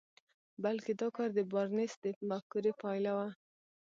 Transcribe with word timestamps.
بلکې 0.63 0.91
دا 1.01 1.07
کار 1.15 1.29
د 1.37 1.39
بارنس 1.51 1.93
د 2.03 2.05
مفکورې 2.29 2.71
پايله 2.81 3.11
وه. 3.17 3.29